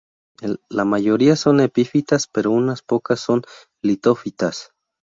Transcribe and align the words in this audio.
La 0.69 0.83
mayoría 0.83 1.35
son 1.35 1.59
epifitas, 1.59 2.25
pero 2.25 2.49
unas 2.49 2.81
pocas 2.81 3.19
son 3.19 3.43
litófitas. 3.83 4.71